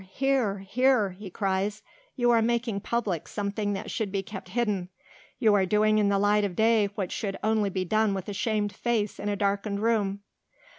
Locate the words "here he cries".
0.57-1.83